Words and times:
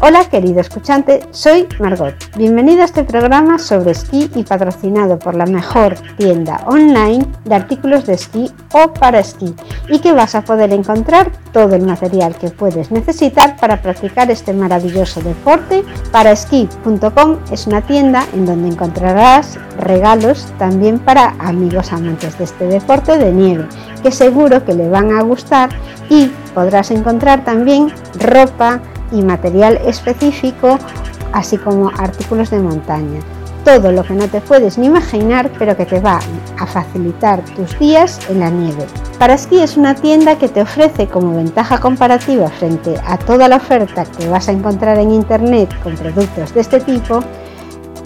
Hola 0.00 0.28
querido 0.28 0.60
escuchante, 0.60 1.20
soy 1.30 1.66
Margot. 1.78 2.14
Bienvenido 2.36 2.82
a 2.82 2.84
este 2.84 3.04
programa 3.04 3.58
sobre 3.58 3.92
esquí 3.92 4.28
y 4.34 4.42
patrocinado 4.42 5.18
por 5.18 5.34
la 5.34 5.46
mejor 5.46 5.94
tienda 6.18 6.60
online 6.66 7.24
de 7.44 7.54
artículos 7.54 8.04
de 8.04 8.14
esquí 8.14 8.50
o 8.72 8.92
para 8.92 9.20
esquí 9.20 9.54
y 9.88 10.00
que 10.00 10.12
vas 10.12 10.34
a 10.34 10.42
poder 10.42 10.72
encontrar 10.72 11.30
todo 11.52 11.74
el 11.76 11.86
material 11.86 12.36
que 12.36 12.50
puedes 12.50 12.90
necesitar 12.90 13.56
para 13.56 13.80
practicar 13.80 14.30
este 14.30 14.52
maravilloso 14.52 15.22
deporte. 15.22 15.84
Paraesquí.com 16.10 17.38
es 17.50 17.66
una 17.66 17.80
tienda 17.80 18.26
en 18.34 18.44
donde 18.44 18.68
encontrarás 18.68 19.58
regalos 19.78 20.52
también 20.58 20.98
para 20.98 21.30
amigos 21.38 21.92
amantes 21.92 22.36
de 22.36 22.44
este 22.44 22.66
deporte 22.66 23.16
de 23.16 23.32
nieve 23.32 23.68
que 24.02 24.10
seguro 24.10 24.64
que 24.64 24.74
le 24.74 24.88
van 24.88 25.12
a 25.12 25.22
gustar 25.22 25.70
y 26.10 26.30
podrás 26.54 26.90
encontrar 26.90 27.44
también 27.44 27.92
ropa, 28.20 28.80
y 29.14 29.22
material 29.22 29.78
específico, 29.86 30.78
así 31.32 31.56
como 31.56 31.90
artículos 31.98 32.50
de 32.50 32.60
montaña. 32.60 33.20
Todo 33.64 33.92
lo 33.92 34.02
que 34.02 34.12
no 34.12 34.28
te 34.28 34.42
puedes 34.42 34.76
ni 34.76 34.86
imaginar, 34.86 35.50
pero 35.58 35.74
que 35.74 35.86
te 35.86 36.00
va 36.00 36.20
a 36.58 36.66
facilitar 36.66 37.42
tus 37.56 37.78
días 37.78 38.18
en 38.28 38.40
la 38.40 38.50
nieve. 38.50 38.84
Para 39.18 39.34
Esquí 39.34 39.60
es 39.60 39.78
una 39.78 39.94
tienda 39.94 40.36
que 40.36 40.48
te 40.48 40.60
ofrece 40.60 41.06
como 41.06 41.34
ventaja 41.34 41.78
comparativa 41.78 42.48
frente 42.50 42.94
a 43.06 43.16
toda 43.16 43.48
la 43.48 43.56
oferta 43.56 44.04
que 44.04 44.28
vas 44.28 44.48
a 44.48 44.52
encontrar 44.52 44.98
en 44.98 45.12
internet 45.12 45.74
con 45.82 45.94
productos 45.94 46.52
de 46.52 46.60
este 46.60 46.80
tipo, 46.80 47.20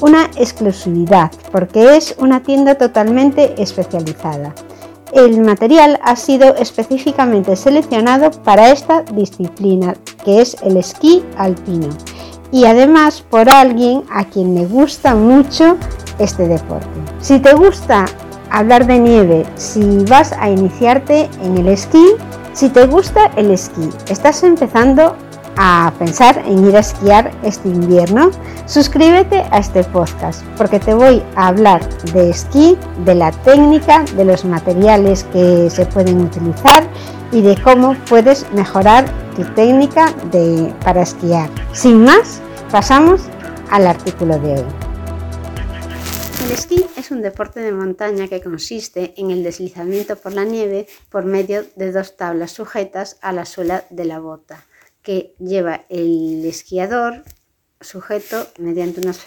una 0.00 0.26
exclusividad, 0.36 1.32
porque 1.50 1.96
es 1.96 2.14
una 2.18 2.40
tienda 2.42 2.76
totalmente 2.76 3.60
especializada. 3.60 4.54
El 5.12 5.40
material 5.40 5.98
ha 6.04 6.14
sido 6.14 6.54
específicamente 6.54 7.56
seleccionado 7.56 8.30
para 8.30 8.70
esta 8.70 9.02
disciplina, 9.02 9.94
que 10.24 10.40
es 10.40 10.56
el 10.62 10.76
esquí 10.76 11.24
alpino, 11.36 11.88
y 12.52 12.64
además 12.66 13.24
por 13.28 13.50
alguien 13.50 14.04
a 14.10 14.24
quien 14.24 14.54
le 14.54 14.66
gusta 14.66 15.16
mucho 15.16 15.76
este 16.20 16.46
deporte. 16.46 16.86
Si 17.20 17.40
te 17.40 17.54
gusta 17.54 18.04
hablar 18.50 18.86
de 18.86 18.98
nieve, 19.00 19.46
si 19.56 20.04
vas 20.04 20.32
a 20.32 20.48
iniciarte 20.48 21.28
en 21.42 21.58
el 21.58 21.68
esquí, 21.68 22.04
si 22.52 22.68
te 22.68 22.86
gusta 22.86 23.32
el 23.36 23.50
esquí, 23.50 23.88
estás 24.08 24.44
empezando 24.44 25.16
a 25.56 25.92
pensar 25.98 26.42
en 26.46 26.66
ir 26.66 26.76
a 26.76 26.80
esquiar 26.80 27.30
este 27.42 27.68
invierno, 27.68 28.30
suscríbete 28.66 29.44
a 29.50 29.58
este 29.58 29.84
podcast 29.84 30.44
porque 30.56 30.80
te 30.80 30.94
voy 30.94 31.22
a 31.36 31.48
hablar 31.48 31.86
de 32.12 32.30
esquí, 32.30 32.78
de 33.04 33.14
la 33.14 33.32
técnica, 33.32 34.04
de 34.16 34.24
los 34.24 34.44
materiales 34.44 35.24
que 35.32 35.68
se 35.70 35.86
pueden 35.86 36.20
utilizar 36.20 36.88
y 37.32 37.42
de 37.42 37.56
cómo 37.62 37.94
puedes 38.08 38.50
mejorar 38.52 39.04
tu 39.36 39.44
técnica 39.54 40.12
de, 40.30 40.72
para 40.84 41.02
esquiar. 41.02 41.50
Sin 41.72 42.04
más, 42.04 42.40
pasamos 42.70 43.22
al 43.70 43.86
artículo 43.86 44.38
de 44.38 44.54
hoy. 44.54 44.66
El 46.44 46.52
esquí 46.52 46.86
es 46.96 47.10
un 47.10 47.22
deporte 47.22 47.60
de 47.60 47.72
montaña 47.72 48.26
que 48.26 48.40
consiste 48.40 49.12
en 49.16 49.30
el 49.30 49.44
deslizamiento 49.44 50.16
por 50.16 50.32
la 50.32 50.44
nieve 50.44 50.86
por 51.10 51.24
medio 51.24 51.64
de 51.76 51.92
dos 51.92 52.16
tablas 52.16 52.50
sujetas 52.50 53.18
a 53.20 53.32
la 53.32 53.44
suela 53.44 53.84
de 53.90 54.04
la 54.04 54.18
bota 54.18 54.64
que 55.02 55.34
lleva 55.38 55.86
el 55.88 56.44
esquiador 56.44 57.22
sujeto 57.80 58.46
mediante 58.58 59.00
unas 59.00 59.18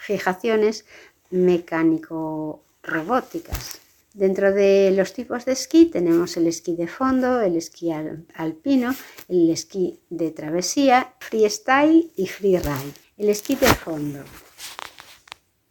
fijaciones 0.00 0.84
mecánico-robóticas. 1.30 3.80
Dentro 4.12 4.52
de 4.52 4.90
los 4.90 5.12
tipos 5.12 5.44
de 5.44 5.52
esquí 5.52 5.86
tenemos 5.86 6.36
el 6.36 6.48
esquí 6.48 6.74
de 6.74 6.88
fondo, 6.88 7.40
el 7.40 7.56
esquí 7.56 7.92
alpino, 8.34 8.92
el 9.28 9.50
esquí 9.50 10.00
de 10.10 10.32
travesía, 10.32 11.14
freestyle 11.20 12.10
y 12.16 12.26
freeride. 12.26 12.92
El 13.16 13.28
esquí 13.28 13.54
de 13.54 13.68
fondo 13.68 14.24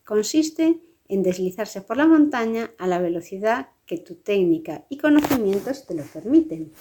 consiste 0.06 0.80
en 1.08 1.22
deslizarse 1.22 1.81
por 1.81 1.97
la 1.97 2.08
montaña 2.08 2.72
a 2.80 2.88
la 2.88 3.00
velocidad 3.00 3.70
que 3.86 3.97
tu 3.97 4.16
técnica 4.16 4.86
y 4.90 4.97
conocimientos 4.97 5.86
te 5.86 5.94
lo 5.94 6.03
permiten. 6.03 6.72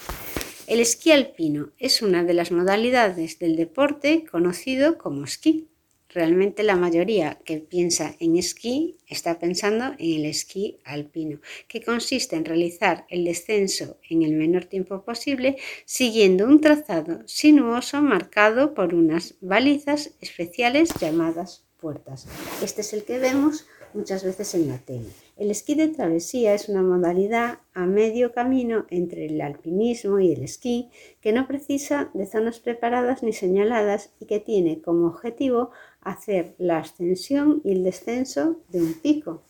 El 0.68 0.80
esquí 0.80 1.12
alpino 1.12 1.70
es 1.78 2.02
una 2.02 2.24
de 2.24 2.34
las 2.34 2.52
modalidades 2.52 3.38
del 3.38 3.56
deporte 3.56 4.26
conocido 4.30 4.98
como 4.98 5.24
esquí. 5.24 5.70
Realmente 6.10 6.62
la 6.62 6.76
mayoría 6.76 7.38
que 7.46 7.56
piensa 7.56 8.14
en 8.20 8.36
esquí 8.36 8.98
está 9.06 9.38
pensando 9.38 9.94
en 9.98 10.18
el 10.20 10.26
esquí 10.26 10.78
alpino, 10.84 11.40
que 11.68 11.82
consiste 11.82 12.36
en 12.36 12.44
realizar 12.44 13.06
el 13.08 13.24
descenso 13.24 13.96
en 14.10 14.22
el 14.22 14.34
menor 14.34 14.66
tiempo 14.66 15.06
posible 15.06 15.56
siguiendo 15.86 16.44
un 16.44 16.60
trazado 16.60 17.26
sinuoso 17.26 18.02
marcado 18.02 18.74
por 18.74 18.94
unas 18.94 19.36
balizas 19.40 20.10
especiales 20.20 20.90
llamadas 21.00 21.64
puertas. 21.78 22.26
Este 22.62 22.82
es 22.82 22.92
el 22.92 23.04
que 23.04 23.18
vemos 23.18 23.64
muchas 23.94 24.22
veces 24.22 24.54
en 24.54 24.68
la 24.68 24.76
tele. 24.76 25.27
El 25.38 25.52
esquí 25.52 25.76
de 25.76 25.86
travesía 25.86 26.52
es 26.52 26.68
una 26.68 26.82
modalidad 26.82 27.60
a 27.72 27.86
medio 27.86 28.32
camino 28.32 28.86
entre 28.90 29.26
el 29.26 29.40
alpinismo 29.40 30.18
y 30.18 30.32
el 30.32 30.42
esquí 30.42 30.90
que 31.20 31.32
no 31.32 31.46
precisa 31.46 32.10
de 32.12 32.26
zonas 32.26 32.58
preparadas 32.58 33.22
ni 33.22 33.32
señaladas 33.32 34.10
y 34.18 34.26
que 34.26 34.40
tiene 34.40 34.82
como 34.82 35.06
objetivo 35.06 35.70
hacer 36.00 36.56
la 36.58 36.78
ascensión 36.78 37.60
y 37.64 37.70
el 37.70 37.84
descenso 37.84 38.60
de 38.70 38.80
un 38.82 38.94
pico. 38.94 39.44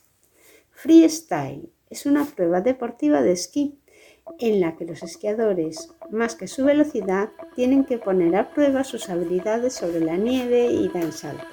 Freestyle 0.73 1.71
es 1.89 2.05
una 2.05 2.27
prueba 2.27 2.61
deportiva 2.61 3.23
de 3.23 3.33
esquí 3.33 3.79
en 4.41 4.61
la 4.61 4.77
que 4.77 4.85
los 4.85 5.03
esquiadores, 5.03 5.89
más 6.11 6.35
que 6.35 6.49
su 6.49 6.67
velocidad, 6.67 7.31
tienen 7.57 7.87
que 7.87 7.97
poner 7.97 8.37
a 8.37 8.51
prueba 8.51 8.85
sus 8.85 9.09
habilidades 9.09 9.73
sobre 9.73 10.01
la 10.01 10.19
nieve 10.19 10.67
y 10.67 10.89
dar 10.89 11.11
saltos. 11.13 11.49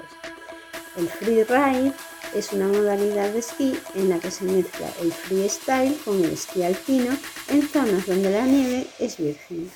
El 0.97 1.07
freeride 1.07 1.93
es 2.33 2.53
una 2.53 2.67
modalidad 2.67 3.29
de 3.31 3.39
esquí 3.39 3.77
en 3.95 4.09
la 4.09 4.19
que 4.19 4.31
se 4.31 4.45
mezcla 4.45 4.87
el 5.01 5.11
freestyle 5.11 5.97
con 6.03 6.23
el 6.23 6.31
esquí 6.31 6.63
alpino 6.63 7.11
en 7.49 7.67
zonas 7.67 8.05
donde 8.05 8.31
la 8.31 8.45
nieve 8.45 8.87
es 8.99 9.17
virgen. 9.17 9.69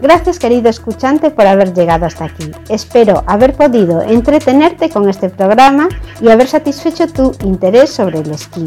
Gracias 0.00 0.38
querido 0.38 0.68
escuchante 0.68 1.30
por 1.30 1.46
haber 1.46 1.72
llegado 1.72 2.06
hasta 2.06 2.26
aquí. 2.26 2.50
Espero 2.68 3.22
haber 3.26 3.54
podido 3.54 4.02
entretenerte 4.02 4.90
con 4.90 5.08
este 5.08 5.30
programa 5.30 5.88
y 6.20 6.28
haber 6.28 6.48
satisfecho 6.48 7.06
tu 7.06 7.32
interés 7.44 7.90
sobre 7.90 8.18
el 8.18 8.30
esquí. 8.30 8.64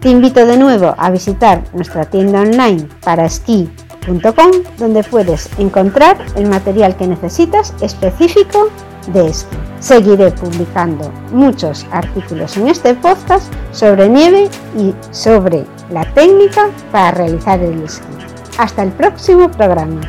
Te 0.00 0.10
invito 0.10 0.44
de 0.44 0.56
nuevo 0.56 0.94
a 0.98 1.10
visitar 1.10 1.62
nuestra 1.72 2.04
tienda 2.04 2.42
online 2.42 2.88
para 3.02 3.26
esquí.com 3.26 4.50
donde 4.78 5.02
puedes 5.02 5.48
encontrar 5.58 6.16
el 6.36 6.46
material 6.46 6.96
que 6.96 7.06
necesitas 7.06 7.74
específico 7.80 8.68
de 9.12 9.26
esquí. 9.28 9.63
Seguiré 9.84 10.30
publicando 10.30 11.12
muchos 11.30 11.84
artículos 11.92 12.56
en 12.56 12.68
este 12.68 12.94
podcast 12.94 13.52
sobre 13.70 14.08
nieve 14.08 14.48
y 14.78 14.94
sobre 15.10 15.66
la 15.90 16.10
técnica 16.14 16.70
para 16.90 17.10
realizar 17.10 17.60
el 17.60 17.82
esquí. 17.82 18.06
Hasta 18.56 18.82
el 18.82 18.92
próximo 18.92 19.50
programa. 19.50 20.00